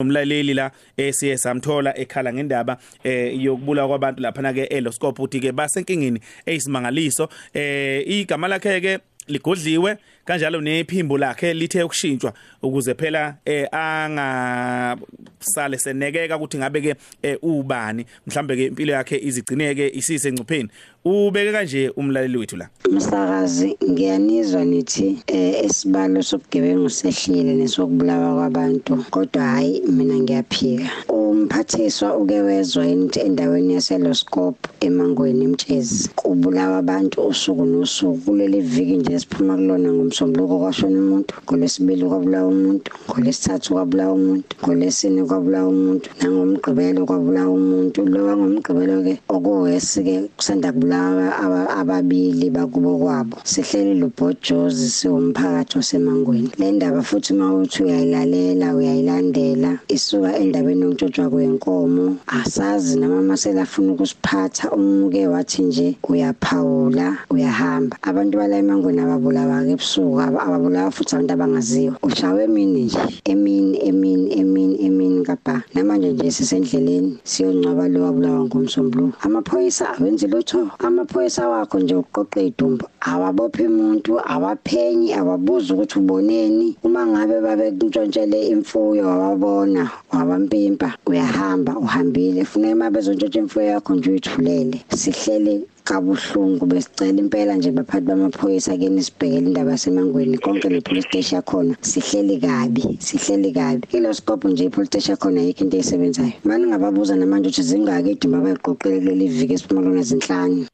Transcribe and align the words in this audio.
umlaleli 0.00 0.54
la 0.54 0.70
esiye 0.96 1.38
samthola 1.38 1.98
ekhala 1.98 2.32
ngendaba 2.32 2.78
eh 3.04 3.42
yokubulawa 3.44 3.88
kwabantu 3.88 4.22
lapha 4.22 4.42
na 4.42 4.52
ke 4.52 4.64
eloscope 4.64 5.22
uthi 5.22 5.40
ke 5.40 5.52
basenkingini 5.52 6.20
eyisimangaliso 6.46 7.28
eh 7.54 8.02
igama 8.06 8.48
lakhe 8.48 8.80
ke 8.80 8.98
ligodliwe 9.28 9.96
kanjalo 10.24 10.60
nephimbo 10.60 11.18
lakhe 11.18 11.54
lithe 11.54 11.82
ukushintshwa 11.82 12.32
ukuze 12.62 12.94
phela 12.94 13.36
eh 13.44 13.68
anga 13.72 14.96
sale 15.38 15.78
senekeka 15.78 16.36
ukuthi 16.36 16.58
ngabe 16.58 16.80
ke 16.80 16.94
eh, 17.22 17.38
ubani. 17.42 18.06
Mhlambe 18.26 18.56
ke 18.56 18.66
impilo 18.66 18.92
yakhe 18.92 19.18
izigcineke 19.18 19.88
isise 19.94 20.28
engcupheni. 20.28 20.68
Ubeke 21.04 21.52
kanje 21.52 21.88
umlaleli 21.96 22.38
wethu 22.38 22.56
la. 22.56 22.68
Msakazi 22.90 23.76
ngiyanizwa 23.90 24.64
nithi 24.64 25.18
eh 25.26 25.64
isibalo 25.64 26.22
sobugebengu 26.22 26.90
sehlile 26.90 27.54
nesokubulawa 27.54 28.34
kwabantu 28.34 29.04
kodwa 29.10 29.42
hayi 29.42 29.80
mina 29.80 30.14
ngiyaphika. 30.14 30.90
Umphathiswa 31.08 32.16
uke 32.16 32.40
wezwa 32.40 32.86
into 32.86 33.20
endaweni 33.20 33.74
yaseloscope 33.74 34.68
emangweni 34.80 35.44
emtshezi. 35.44 36.08
Kubulawa 36.08 36.78
abantu 36.78 37.26
usuku 37.26 37.64
nosuku 37.64 38.18
kuleli 38.18 38.60
viki 38.60 38.96
nje 38.96 39.18
siphuma 39.18 39.56
kulona 39.56 39.92
ngomsombuluko 40.14 40.58
kwashona 40.62 40.98
umuntu 40.98 41.34
ngolesibili 41.44 42.04
kwabulawa 42.06 42.48
umuntu 42.54 42.90
ngolesithathu 43.10 43.68
kwabulawa 43.74 44.12
umuntu 44.14 44.52
ngolesine 44.62 45.20
kwabulawa 45.28 45.68
umuntu 45.74 46.06
nangomgqibelo 46.22 47.00
kwabulawa 47.08 47.50
umuntu. 47.50 47.98
Lo 48.06 48.20
wangomgqibelo 48.26 49.02
ke 49.02 49.14
okuwesi 49.28 49.98
ke 50.06 50.14
kusanda 50.38 50.70
kubulawa 50.72 51.26
aba- 51.42 51.70
ababili 51.80 52.46
bakubo 52.50 52.98
kwabo. 53.02 53.36
Sihleli 53.42 53.98
lobhojozi 54.00 54.86
siwumphakathi 54.90 55.78
osemangweni. 55.78 56.50
Le 56.58 56.70
ndaba 56.70 57.02
futhi 57.02 57.34
mawuthi 57.34 57.82
uyayilalela 57.82 58.66
uyayilandela 58.78 59.70
isuka 59.88 60.38
endabeni 60.38 60.82
yontshotshwa 60.82 61.26
kwenkomo 61.30 62.16
asazi 62.26 62.98
noma 63.00 63.22
masela 63.22 63.62
afuna 63.62 63.92
ukusiphatha 63.92 64.70
umuke 64.70 65.26
wathi 65.26 65.62
nje 65.62 65.96
uyaphawula 66.08 67.18
uyahamba. 67.30 67.96
Abantu 68.02 68.38
bala 68.38 68.56
emangweni 68.62 69.00
ababulawa 69.02 69.64
ke 69.66 69.72
ebusuku 69.74 70.03
aba- 70.20 70.42
ababulawa 70.46 70.90
futhi 70.90 71.14
abantu 71.16 71.32
abangaziwa. 71.34 71.94
Ushawe 72.02 72.44
emini 72.44 72.82
nje. 72.84 72.98
Emini 73.24 73.78
emini 73.88 74.26
emini 74.40 74.76
emini 74.86 75.24
kapha 75.24 75.62
namanje 75.74 76.12
nje 76.12 76.30
sisendleleni 76.30 77.18
siyongcwaba 77.24 77.88
lo 77.88 78.02
wabulawa 78.04 78.40
ngomsombuluko 78.44 79.16
amaphoyisa 79.20 79.84
awenzi 79.98 80.26
lutho. 80.26 80.68
Amaphoyisa 80.78 81.48
wakho 81.48 81.78
nje 81.80 81.94
uqoqe 81.94 82.46
idumbu 82.46 82.84
awabophi 83.00 83.66
umuntu 83.66 84.20
awaphenyi 84.20 85.12
awabuza 85.14 85.74
ukuthi 85.74 85.98
uboneni. 85.98 86.76
Uma 86.84 87.06
ngabe 87.06 87.40
babekuntshontshelele 87.40 88.48
imfuyo 88.48 89.06
wababona 89.06 89.90
wabampimpa 90.12 90.94
uyahamba 91.06 91.72
uhambile. 91.78 92.44
Funeka 92.44 92.74
uma 92.74 92.90
bezontshontsha 92.90 93.38
imfuyo 93.40 93.66
yakho 93.66 93.94
nje 93.94 94.10
uyithulele. 94.10 94.84
Sihleli 94.96 95.64
kabuhlungu 95.84 96.66
besicela 96.66 97.20
impela 97.20 97.54
nje 97.54 97.70
baphathi 97.70 98.06
bamaphoyisa 98.06 98.76
ke 98.76 98.88
nisibhekele 98.88 99.46
indaba 99.48 99.70
yasemangweni. 99.70 100.38
Konke 100.38 100.68
ne 100.68 100.80
police 100.80 101.06
station 101.08 101.36
yakhona 101.36 101.76
sihleli 101.80 102.40
kabi 102.40 102.96
sihleli 102.98 103.52
kabi. 103.52 103.86
Kilo 103.86 104.12
scope 104.12 104.48
nje 104.48 104.64
i 104.64 104.70
police 104.70 104.88
station 104.88 105.16
yakhona 105.16 105.40
yikho 105.40 105.64
into 105.64 105.76
esebenzayo 105.76 106.32
manje 106.44 106.66
ngababuza 106.66 107.16
namanje 107.16 107.48
ukuthi 107.48 107.62
zingaki 107.62 108.10
iduma 108.10 108.38
abayiqoqele 108.38 109.00
kuleli 109.00 109.28
viki 109.28 109.54
esiphuma 109.54 109.80
lona 109.80 110.02
zinhlanu 110.02 110.66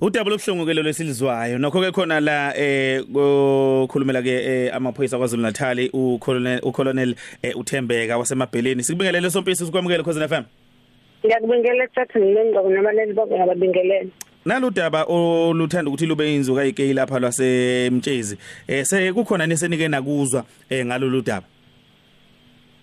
udaba 0.00 0.30
lobuhlungu 0.30 0.66
ke 0.66 0.74
lelo 0.74 0.92
silizwayo 0.92 1.58
nokho 1.58 1.80
ke 1.80 1.92
khona 1.92 2.20
la 2.20 2.52
eh 2.56 3.02
kukhulumela 3.02 4.22
ke 4.22 4.34
eh, 4.34 4.74
amaphoyisa 4.74 5.18
kwaZulu 5.18 5.42
Natal 5.42 5.78
ucolonel 5.92 6.60
ucolonel 6.62 7.14
eh, 7.42 7.56
uThembeka 7.56 8.18
wasemabheleni. 8.18 8.82
Sikubingelele 8.82 9.30
sompisi 9.30 9.66
sikwamukele 9.66 10.02
khosana 10.02 10.28
FM 10.28 10.61
ngiyakubingelela 11.24 11.86
thatha 11.94 12.20
ngilenqoko 12.20 12.70
nabaleli 12.70 13.12
bonke 13.12 13.34
ngababingelele 13.36 14.10
naludaba 14.44 15.04
oluthanda 15.04 15.90
ukuthi 15.90 16.06
lube 16.06 16.34
inzuka 16.34 16.64
ikey 16.64 16.92
lapha 16.92 17.18
lwasemtshezi 17.18 18.38
eh 18.68 18.84
sekukhona 18.84 19.46
nesenike 19.46 19.88
nakuzwa 19.88 20.44
eh 20.70 20.86
ngalolu 20.86 21.22
daba. 21.22 21.46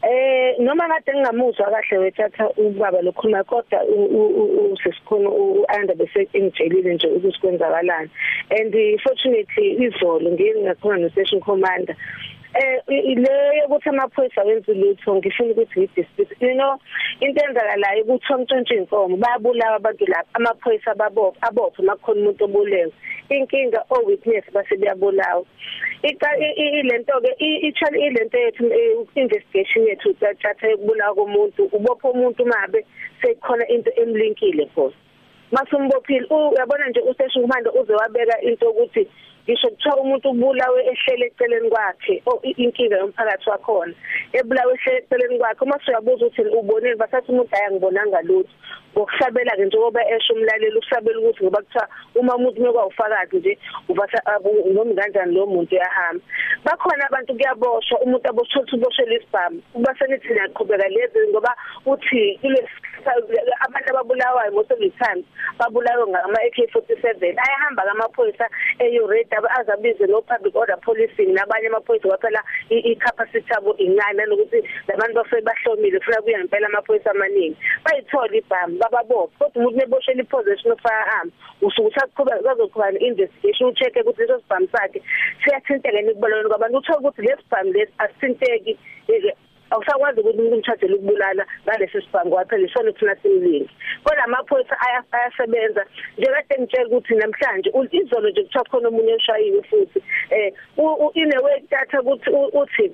Eh 0.02 0.56
noma 0.60 0.88
kade 0.88 1.12
ngingamuzwa 1.12 1.72
kahle 1.72 1.98
wethatha 1.98 2.50
ubaba 2.58 3.02
lokhuluma 3.02 3.44
kodwa 3.44 3.84
usesikhona 4.74 5.30
uanda 5.30 5.96
bese 5.96 6.28
engijelile 6.34 6.94
nje 6.94 7.08
ukuthi 7.08 7.40
kwenzakalani. 7.40 8.10
And 8.50 8.74
fortunately 9.04 9.76
izolo 9.86 10.32
ngingakhona 10.32 11.02
no 11.02 11.10
station 11.10 11.42
commander. 11.42 11.96
Eh 12.60 12.82
ile 12.88 13.64
ukuthi 13.66 13.90
amaphoyisa 13.90 14.44
wenza 14.44 14.74
lutho 14.74 15.16
ngifuna 15.16 15.52
ukuthi 15.52 15.80
ngidispute 15.80 16.36
you 16.42 16.54
know 16.54 16.78
into 17.20 17.40
enzakalayo 17.46 18.04
ukuthi 18.04 18.34
omntshontshe 18.34 18.76
inkomo 18.76 19.18
bayabulawa 19.18 19.76
abantu 19.76 20.06
lapha 20.06 20.30
amaphoyisa 20.34 20.96
babopha 20.96 21.42
abopha 21.42 21.84
makhona 21.84 22.20
umuntu 22.20 22.44
obulewe. 22.46 22.92
Inkinga 23.30 23.86
o 23.90 24.04
witness 24.06 24.44
base 24.54 24.76
buyabulawa 24.76 25.46
ica 26.04 26.30
ilento 26.56 27.22
ke 27.22 27.32
ichal 27.40 27.96
ilento 27.96 28.38
yethu 28.38 28.66
investigation 29.16 29.88
yethu 29.88 30.14
tsatha 30.14 30.68
yokubulawa 30.68 31.16
komuntu 31.16 31.70
ubopha 31.72 32.10
umuntu 32.10 32.46
mabe 32.46 32.86
sekhona 33.22 33.68
into 33.68 33.92
emlinkile 34.02 34.68
for. 34.76 34.92
Masumbophile 35.52 36.28
uyabona 36.30 36.90
nje 36.90 37.00
useshu 37.00 37.42
kumanda 37.42 37.72
uze 37.72 37.94
wabeka 37.94 38.42
into 38.42 38.70
ukuthi 38.70 39.08
ngisho 39.50 39.70
kuthiwa 39.70 39.98
umuntu 39.98 40.30
ubulawe 40.30 40.80
ehlele 40.92 41.26
eceleni 41.26 41.70
kwakhe 41.70 42.22
inkinga 42.64 42.98
yomphakathi 43.02 43.50
wakhona. 43.50 43.94
Ebulawe 44.34 44.74
ehlele 44.74 45.00
eceleni 45.02 45.40
kwakhe 45.40 45.64
uma 45.66 45.80
siyabuza 45.86 46.26
ukuthi 46.26 46.42
ubonile 46.60 46.96
basathi 46.96 47.32
umuntu 47.32 47.56
ayangibonanga 47.56 48.22
lutho. 48.22 48.54
Ngokusabela 48.94 49.56
ke 49.58 49.66
njengoba 49.66 50.02
esho 50.14 50.34
umlaleli 50.34 50.78
usabela 50.78 51.20
ukuthi 51.20 51.44
ngoba 51.44 51.62
kuthiwa 51.62 51.88
uma 52.16 52.36
umuntu 52.36 52.62
mekwa 52.62 52.86
ufakazi 52.86 53.38
nje 53.38 53.58
ubatha 53.90 54.20
noma 54.74 54.94
kanjani 54.96 55.34
lo 55.34 55.46
muntu 55.46 55.76
uyahamba. 55.76 56.24
Bakhona 56.66 57.06
abantu 57.08 57.34
kuyaboshwa 57.34 58.02
umuntu 58.02 58.30
aboshwa 58.30 58.66
uboshela 58.74 59.16
isibhamu 59.16 59.62
kuba 59.74 59.96
senithi 59.98 60.34
niyaqhubeka 60.34 60.88
lezi 60.88 61.30
ngoba 61.30 61.56
uthi 61.86 62.38
kule 62.42 62.62
abantu 63.66 63.90
ababulawayo 63.90 64.52
most 64.52 64.72
of 64.72 64.80
the 64.80 64.90
time 64.90 65.24
babulawe 65.58 66.08
ngama 66.08 66.38
AK47 66.46 67.38
ayahamba 67.38 67.84
kamaphoyisa 67.84 68.46
eyorate 68.80 69.36
azabize 69.60 70.08
no 70.08 70.22
public 70.22 70.56
order 70.56 70.78
policing 70.82 71.34
nabanye 71.34 71.68
amaphoyisa 71.68 72.08
kwaphela 72.08 72.44
i-capacity 72.70 73.54
abo 73.58 73.76
incane 73.78 74.26
nokuthi 74.26 74.64
labantu 74.88 75.16
bafike 75.16 75.42
bahlomile 75.42 76.00
funa 76.00 76.22
kuya 76.22 76.40
ngempela 76.40 76.68
amaphoyisa 76.68 77.12
amaningi. 77.12 77.58
Bayithola 77.86 78.36
ibhamu 78.38 78.78
bababopha 78.78 79.38
kodwa 79.40 79.56
umuntu 79.56 79.78
neboshela 79.78 80.22
iposition 80.22 80.74
of 80.74 80.82
firearm 80.82 81.32
usuku 81.62 81.88
usaqhubeka 81.88 82.42
bazoqhubana 82.42 83.00
investigation 83.00 83.70
ucheck 83.70 83.96
ukuthi 83.96 84.22
leso 84.22 84.40
sibhamu 84.40 84.68
sakhe 84.72 85.02
siyathinteka 85.44 86.02
nikubalweni 86.02 86.50
kwabantu. 86.50 86.78
Uthola 86.78 87.00
ukuthi 87.00 87.22
lesibhamu 87.22 87.74
lesi 87.74 87.94
asithinteki 87.98 88.78
awusakwazi 89.72 90.19
ukuthi 90.30 90.42
umuntu 90.42 90.56
umthathele 90.56 90.94
ukubulala 90.96 91.46
ngalesi 91.66 92.02
sibhangu 92.02 92.36
waphela 92.36 92.68
isona 92.68 92.92
thina 92.92 93.16
simlingi 93.16 93.70
kodwa 94.04 94.24
amaphoyisa 94.24 94.76
ayasebenza. 95.12 95.86
Njekade 96.18 96.56
ngitshela 96.60 96.88
ukuthi 96.88 97.16
namhlanje 97.16 97.70
izolo 97.92 98.30
nje 98.30 98.44
kuthiwa 98.44 98.66
khona 98.70 98.88
omunye 98.88 99.14
eshayile 99.14 99.62
futhi 99.64 100.00
eh 100.32 100.54
inewe 101.14 101.64
datha 101.72 102.02
ukuthi 102.02 102.30
uthi 102.54 102.92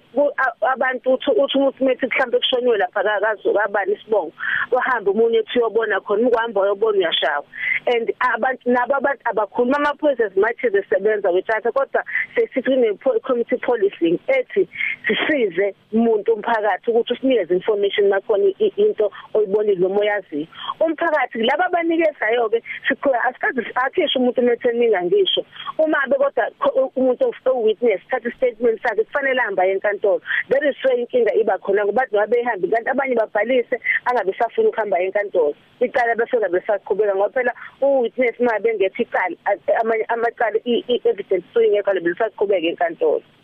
abantu 0.74 1.14
uthi 1.14 1.32
uthi 1.32 1.58
umuntu 1.58 1.84
methi 1.84 2.06
mhlambe 2.06 2.38
kushonywe 2.38 2.78
lapha 2.78 3.00
akazuka 3.00 3.64
abani 3.64 3.94
isibongo 3.94 4.34
uhamba 4.72 5.12
umunye 5.12 5.38
ethi 5.38 5.60
uyobona 5.60 6.00
khona 6.00 6.28
ukuhamba 6.28 6.62
uyobona 6.62 6.98
uyashawa. 6.98 7.46
And 7.88 8.12
abantu 8.20 8.70
nabo 8.70 8.96
abantu 8.96 9.22
abakhuluma 9.26 9.78
amaphoyisa 9.78 10.28
zimathi 10.30 10.70
zesebenza 10.70 11.32
wedatha 11.32 11.72
kodwa 11.72 12.04
sesithi 12.36 12.62
kune 12.62 12.94
committee 13.24 13.58
policing 13.58 14.20
ethi 14.28 14.68
sisize 15.08 15.76
umuntu 15.94 16.34
umphakathi 16.34 16.86
umphakathi 16.86 16.92
ukuthi 16.92 17.14
usinikeze 17.26 17.54
information 17.54 18.10
makhona 18.10 18.54
into 18.78 19.12
oyibonile 19.34 19.80
noma 19.80 20.00
oyaziyo 20.02 20.48
umphakathi 20.80 21.44
laba 21.44 21.66
abanikezayo 21.66 22.50
ke 22.50 22.64
sikhula 22.88 23.24
asikazi 23.24 23.62
akhisha 23.76 24.20
umuntu 24.20 24.42
metheninga 24.42 25.04
ngisho 25.04 25.46
uma 25.78 25.98
be 26.10 26.16
kodwa 26.16 26.52
umuntu 26.96 27.34
o 27.46 27.62
witness 27.62 28.02
thatha 28.10 28.32
statement 28.38 28.82
sakhe 28.82 29.04
kufanele 29.04 29.42
ahamba 29.42 29.66
enkantolo. 29.66 30.22
That 30.50 30.64
is 30.64 30.76
why 30.84 30.96
inkinga 30.98 31.34
iba 31.34 31.58
khona 31.58 31.86
ngoba 31.86 32.06
bathi 32.12 32.32
behamba 32.32 32.68
kanti 32.68 32.90
abanye 32.90 33.16
babhalise 33.16 33.80
angabe 34.06 34.34
safuna 34.38 34.70
ukuhamba 34.70 35.00
enkantolo. 35.00 35.56
Icala 35.80 36.16
bese 36.16 36.38
ngabe 36.38 36.62
saqhubeka 36.68 37.16
ngoba 37.16 37.34
phela 37.34 37.54
u 37.82 38.02
witness 38.02 38.40
uma 38.40 38.60
bengekho 38.60 39.04
icala 39.04 39.36
amanye 39.82 40.06
amacala 40.10 40.60
i 40.66 41.02
evidence 41.04 41.46
suyingekho 41.54 41.94
lebesaqhubeka 41.94 42.68
enkantolo. 42.68 43.22
Mm 43.22 43.35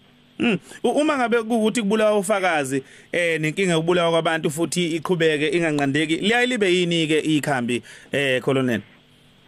uma 0.83 1.17
ngabe 1.17 1.37
ukuthi 1.37 1.81
kubulawa 1.81 2.17
ufakazi 2.17 2.83
eh 3.11 3.41
nenkinga 3.41 3.71
yokubulawa 3.71 4.11
kwabantu 4.11 4.51
futhi 4.51 4.95
iqhubeke 4.95 5.47
inganqandeki 5.47 6.15
liyaye 6.15 6.45
libe 6.45 6.73
yini 6.73 7.07
ke 7.07 7.19
ikhambi 7.19 7.81
eh 8.11 8.41
colonel? 8.41 8.81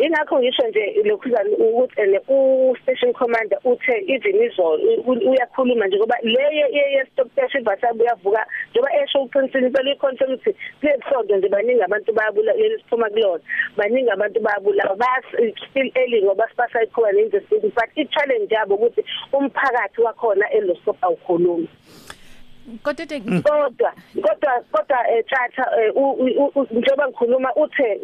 Ingakho 0.06 0.40
ngisho 0.40 0.68
nje 0.68 0.84
lokhuzana 1.04 1.50
ukuthi 1.58 2.02
ene 2.02 2.20
u 2.28 2.76
station 2.82 3.14
commander 3.14 3.60
uthe 3.64 3.96
even 4.08 4.42
izolo 4.44 4.84
uyakhuluma 5.30 5.88
nje 5.88 5.98
ngoba 5.98 6.18
leye 6.24 6.66
ye 6.96 7.06
stop 7.12 7.28
dash 7.36 7.56
ivasabu 7.56 8.04
uyavuka 8.04 8.46
njengoba 8.72 8.96
esho 9.04 9.22
uqinisile 9.22 9.68
impela 9.68 9.92
iconfirm 9.92 10.34
ukuthi 10.34 10.56
kulesonto 10.80 11.38
nje 11.38 11.50
baningi 11.50 11.82
abantu 11.84 12.14
bayabula 12.14 12.54
lesiphuma 12.54 13.10
kulona 13.10 13.44
baningi 13.78 14.10
abantu 14.10 14.40
bayabula 14.40 14.96
bas 14.96 15.26
still 15.70 15.92
early 15.96 16.24
ngoba 16.24 16.50
sipasa 16.50 16.84
ikhona 16.84 17.12
nendesini 17.12 17.72
but 17.76 17.90
i 17.96 18.06
challenge 18.06 18.56
yabo 18.56 18.76
ukuthi 18.76 19.02
umphakathi 19.34 20.02
wakhona 20.02 20.50
elosop 20.52 20.98
awukhulumi. 21.04 21.68
Kodwa 22.84 23.06
kodwa 23.44 23.94
kodwa 24.22 24.64
kodwa 24.72 24.98
thatha 25.30 25.66
njengoba 26.72 27.08
ngikhuluma 27.08 27.56
uthe 27.56 28.00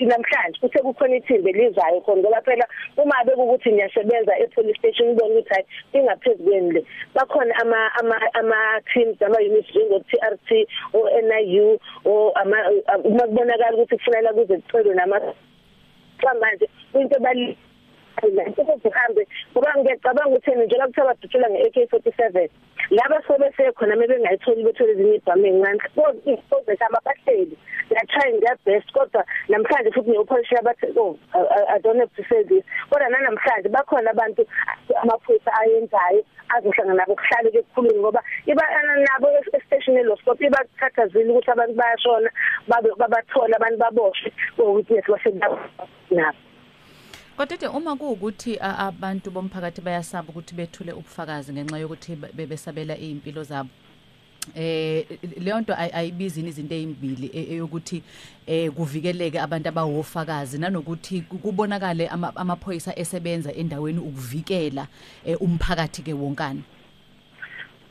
namhlanje 0.00 0.58
uthe 0.62 0.78
kukhona 0.78 1.16
ithimbe 1.16 1.52
lizayo 1.52 2.00
khona 2.00 2.20
ngoba 2.22 2.40
phela 2.42 2.66
uma 2.96 3.18
abe 3.18 3.32
ukuthi 3.32 3.72
niyasebenza 3.72 4.38
e 4.38 4.46
police 4.46 4.78
station 4.78 5.08
ubona 5.08 5.34
ukuthi 5.34 5.54
hayi 5.54 5.66
ingaphezulu 5.92 6.72
le 6.72 6.84
bakhona 7.14 7.54
ama 7.62 7.94
ama 7.94 8.20
ama 8.34 8.80
teams 8.92 9.22
ama 9.22 9.38
units 9.38 9.70
njengo 9.70 9.98
TRT 10.00 10.68
o 10.92 11.08
NIU 11.20 11.78
o 12.04 12.32
ama 12.34 12.56
uma 13.04 13.26
kubonakala 13.26 13.76
ukuthi 13.76 13.96
kufanele 13.96 14.32
kuze 14.32 14.56
kucelwe 14.56 14.94
nama 14.94 15.20
manje 16.40 16.68
into 16.94 17.20
bali 17.20 17.56
ukuhambe 18.22 19.26
ngoba 19.52 19.74
ngiyacabanga 19.78 20.28
ukuthi 20.28 20.50
njengoba 20.50 20.86
kuthiwa 20.86 21.06
badutshula 21.06 21.48
nge-AK47 21.50 22.48
laba 22.90 23.22
sobe 23.26 23.50
khona 23.76 23.96
maybe 23.96 24.14
ngayitholi 24.20 24.64
bethole 24.64 24.92
ezinye 24.92 25.14
ibhamu 25.14 25.46
encane 25.46 25.78
kodwa 26.50 26.76
kama 26.76 26.98
bahleli 27.04 27.56
they 27.88 27.96
are 27.96 28.08
trying 28.12 28.40
their 28.40 28.56
best 28.64 28.92
kodwa 28.92 29.24
namhlanje 29.48 29.90
futhi 29.90 30.10
neopolice 30.10 30.56
abathi 30.58 30.86
oh 30.96 31.18
I 31.34 31.78
don't 31.78 31.98
have 31.98 32.14
to 32.16 32.22
say 32.28 32.42
this. 32.44 32.64
Kodwa 32.90 33.08
namhlanje 33.08 33.68
bakhona 33.68 34.10
abantu 34.10 34.46
amaphoyisa 35.02 35.52
ayenzayo 35.60 36.24
azohlangana 36.48 36.94
nabo 36.94 37.16
kuhlale 37.16 37.50
kukhuluma 37.50 38.00
ngoba 38.00 38.22
iba 38.46 38.62
nabo 39.06 39.28
e-station 39.52 39.96
eloscope 39.96 40.44
ibakhathazile 40.46 41.30
ukuthi 41.30 41.50
abantu 41.50 41.74
bayashona 41.74 42.30
babe 42.68 42.90
babathola 42.98 43.56
abantu 43.56 43.78
baboshwe 43.78 44.32
o 44.58 44.72
witness 44.72 45.06
basenabo 45.08 45.58
nabo 46.10 46.43
Kodwa 47.36 47.70
uma 47.72 47.96
kuukuthi 47.96 48.58
abantu 48.60 49.30
bomphakathi 49.30 49.80
bayasaba 49.80 50.28
ukuthi 50.28 50.54
bethule 50.54 50.92
ubufakazi 50.92 51.52
ngenxa 51.52 51.78
yokuthi 51.78 52.16
bebesabela 52.16 52.96
impilo 52.96 53.42
zabo 53.42 53.70
eh 54.54 55.04
leyo 55.40 55.60
nto 55.60 55.74
ayibizini 55.74 56.48
izinto 56.48 56.74
ezimbili 56.74 57.30
eyokuthi 57.34 58.02
eh 58.46 58.70
kuvikeleke 58.70 59.40
abantu 59.40 59.68
abawofakazi 59.68 60.58
nanokuthi 60.58 61.22
kubonakale 61.22 62.08
amaphoyisa 62.08 62.98
esebenza 62.98 63.50
endaweni 63.52 63.98
ukuvikela 63.98 64.86
umphakathi 65.40 66.02
ke 66.02 66.12
wonkana. 66.12 66.62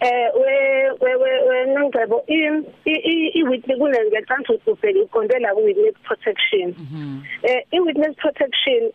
Eh 0.04 0.30
we 0.36 0.56
we 1.00 1.12
we 1.48 1.66
nongcebo 1.74 2.24
i 2.28 2.40
i 3.40 3.44
witness 3.44 3.78
kunengecanga 3.80 4.54
ukuthi 4.54 4.72
ubheke 4.72 5.00
iqondela 5.00 5.56
ku 5.56 5.64
witness 5.64 5.96
protection. 6.04 6.76
Eh 7.44 7.64
i 7.72 7.80
witness 7.80 8.16
protection 8.16 8.92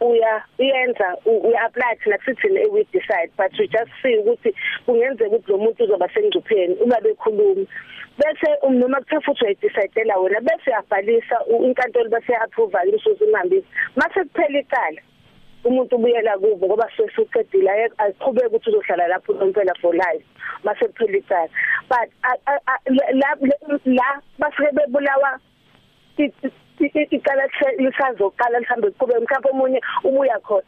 uya 0.00 0.42
iyenza 0.58 1.16
uya 1.26 1.60
apply 1.66 1.96
thina 2.00 2.18
sithini 2.24 2.66
we 2.72 2.84
decide 2.92 3.30
but 3.36 3.52
we 3.58 3.66
just 3.68 3.90
see 4.02 4.16
ukuthi 4.16 4.54
kungenzeka 4.86 5.36
ukuthi 5.36 5.52
lo 5.52 5.58
muntu 5.58 5.84
uzoba 5.84 6.08
sengcupheni 6.14 6.74
uma 6.80 7.00
bekhuluma. 7.00 7.66
Bese 8.18 8.48
noma 8.70 9.00
kuthe 9.00 9.20
futhi 9.20 9.44
uyidecidela 9.44 10.16
wena 10.18 10.40
bese 10.40 10.70
uyabhalisa 10.70 11.36
inkantolo 11.66 12.08
bese 12.08 12.32
approve 12.36 12.78
lisusu 12.84 13.24
imambisi 13.24 13.66
mase 13.96 14.24
kuphela 14.24 14.58
icala. 14.58 15.00
Umuntu 15.64 15.96
ubuyela 15.96 16.38
kubo 16.38 16.66
ngoba 16.66 16.88
sesuqedile 16.96 17.70
aqhubeke 17.98 18.46
ukuthi 18.46 18.68
uzohlala 18.70 19.08
lapho 19.08 19.32
umpela 19.32 19.74
for 19.80 19.94
life 19.94 20.24
mase 20.64 20.86
kuphela 20.88 21.18
icala. 21.18 21.48
But 21.88 22.08
la 23.20 23.30
la 23.84 24.08
bafike 24.38 24.70
bebulawa 24.76 25.40
icala 26.86 27.48
lisazoqala 27.78 28.60
mhlambe 28.60 28.90
kube 28.90 29.14
mhlawumbe 29.18 29.50
omunye 29.50 29.80
ubuya 30.04 30.38
khona. 30.40 30.62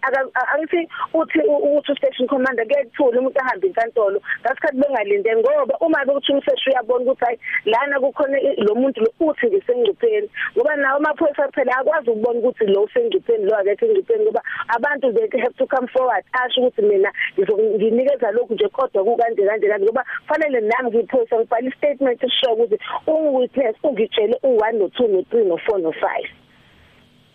Angithi 0.53 0.89
uthi 1.15 1.41
uthi 1.47 1.97
station 1.97 2.29
commander 2.29 2.67
kuyethula 2.67 3.21
umuntu 3.21 3.41
ahamba 3.41 3.67
inkantolo 3.67 4.21
ngasikhathi 4.43 4.81
bengalinde 4.81 5.37
ngoba 5.37 5.75
uma 5.81 6.05
bekuthi 6.05 6.33
umseshi 6.33 6.71
uyabona 6.71 7.05
ukuthi 7.05 7.25
hayi 7.25 7.39
lana 7.65 8.01
kukhona 8.01 8.39
lo 8.59 8.75
muntu 8.75 9.01
lo 9.01 9.11
uthi 9.21 9.47
ngisengcupheni. 9.47 10.29
Ngoba 10.57 10.77
nawo 10.77 10.97
amaphoyisa 10.97 11.53
phela 11.55 11.79
akwazi 11.79 12.11
ukubona 12.11 12.39
ukuthi 12.39 12.67
lo 12.67 12.83
usengcupheni 12.83 13.45
lo 13.45 13.57
akekho 13.57 13.87
engcupheni 13.87 14.25
ngoba 14.25 14.43
abantu 14.69 15.13
they 15.13 15.41
have 15.41 15.57
to 15.57 15.67
come 15.67 15.87
forward. 15.89 16.25
Asho 16.33 16.61
ukuthi 16.61 16.83
mina 16.83 17.13
ngizonikeza 17.39 18.31
lokhu 18.31 18.55
nje 18.55 18.69
kodwa 18.69 19.05
kukanje 19.05 19.47
kanje 19.47 19.69
kanje 19.69 19.85
ngoba 19.85 20.05
fanele 20.29 20.61
nami 20.61 20.91
ngiphoyisa 20.91 21.37
ngibhala 21.39 21.71
statement 21.71 22.23
esisho 22.23 22.53
ukuthi 22.53 22.79
ungwitness 23.07 23.77
ungitshele 23.83 24.37
u1 24.43 24.73
no 24.73 24.87
2 24.87 25.09
no 25.09 25.21
3 25.21 26.06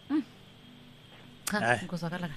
no 0.09 0.15
4 0.15 0.21
no 1.51 1.59
5 1.59 1.79
cha 1.79 1.85
ngizwakala 1.85 2.27
kahle. 2.27 2.33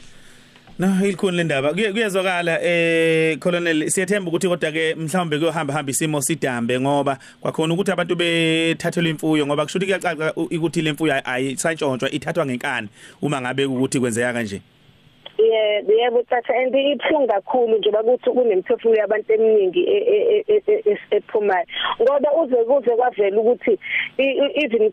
No 0.79 1.07
ilikhuni 1.07 1.37
lendaba. 1.37 1.73
Kuyezwakala 1.73 2.63
eh 2.63 3.39
colonel 3.39 3.91
siyethemba 3.91 4.29
ukuthi 4.31 4.49
kodwa 4.49 4.73
ke 4.73 4.95
mhlawumbe 4.95 5.39
kuyohamba 5.39 5.75
hamba 5.75 5.91
isimo 5.91 6.21
sidambe 6.21 6.81
ngoba 6.81 7.19
kwakhona 7.41 7.75
ukuthi 7.75 7.93
abantu 7.93 8.17
bethathelwe 8.17 9.11
imfuyo 9.11 9.47
ngoba 9.47 9.65
kushuthi 9.65 9.87
kuyacaca 9.87 10.33
ukuthi 10.37 10.83
le 10.83 10.93
mfuyo 10.93 11.15
ayisantshontshwa 11.25 12.11
ithathwa 12.11 12.47
ngenkani 12.47 12.89
uma 13.23 13.41
ngabe 13.41 13.65
ukuthi 13.65 14.01
kwenzeka 14.01 14.33
kanje. 14.33 14.61
Yebo 15.39 15.93
yebo 15.93 16.23
tata 16.23 16.55
and 16.55 16.75
ibhlungu 16.75 17.29
kakhulu 17.29 17.79
nje 17.79 17.91
bakuthi 17.91 18.31
kunemphefumulo 18.31 19.01
yabantu 19.01 19.33
eminingi 19.33 19.87
ephumayo. 21.11 21.67
Ngoba 22.03 22.33
uze 22.43 22.57
kuze 22.65 22.97
kwavela 22.97 23.41
ukuthi 23.41 23.79
even 24.19 24.93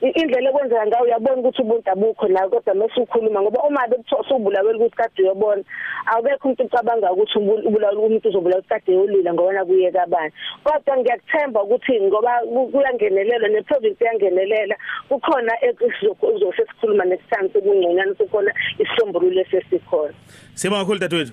indlela 0.00 0.50
ekwenzeka 0.50 0.86
ngayo 0.86 1.04
uyabona 1.04 1.40
ukuthi 1.40 1.62
ubuntu 1.62 1.90
abukho 1.90 2.28
la 2.28 2.48
kodwa 2.48 2.74
mase 2.74 3.00
ukhuluma 3.00 3.42
ngoba 3.42 3.62
uma 3.68 3.88
bekuthiwa 3.88 4.20
usubulawela 4.20 4.78
ukuthi 4.78 4.96
kade 4.96 5.22
uyobona 5.22 5.62
awukekho 6.06 6.48
umuntu 6.48 6.64
ucabanga 6.64 7.12
ukuthi 7.12 7.38
ubulawela 7.38 8.00
umuntu 8.00 8.28
uzobulawela 8.28 8.68
kade 8.68 8.92
yolila 8.92 9.34
ngoba 9.34 9.52
nakuyeka 9.52 10.02
abani 10.02 10.32
kodwa 10.64 10.96
ngiyakuthemba 10.96 11.62
ukuthi 11.62 12.00
ngoba 12.00 12.32
kuyangenelelwa 12.72 13.48
neprovince 13.48 14.04
yangenelela 14.04 14.76
kukhona 15.08 15.52
ekuzosikhuluma 15.68 17.04
next 17.04 17.28
time 17.28 17.48
sekungconyana 17.52 18.14
kukhona 18.14 18.52
isisombululo 18.78 19.44
sesikhona 19.50 20.14
Sibonga 20.54 20.84
kakhulu 20.84 21.00
dadewethu. 21.00 21.32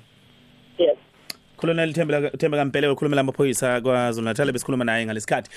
Yes. 0.77 0.97
Colonel 1.57 1.91
Thembela 1.91 2.29
Themba 2.37 2.57
Kampele 2.57 2.87
ukhulumela 2.87 3.21
amaphoyisa 3.21 3.81
kwaZulu 3.81 4.25
Natal 4.25 4.51
besikhuluma 4.51 4.85
naye 4.85 5.05
ngalesikhathi. 5.05 5.49